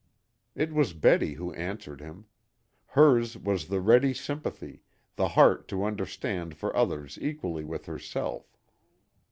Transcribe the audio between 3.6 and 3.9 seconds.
the